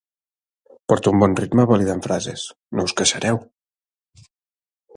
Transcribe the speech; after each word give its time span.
Porto 0.91 1.11
un 1.15 1.19
bon 1.23 1.35
ritme 1.41 1.65
validant 1.73 2.01
frases, 2.07 2.45
no 2.79 2.89
us 2.89 2.97
queixareu. 3.03 3.41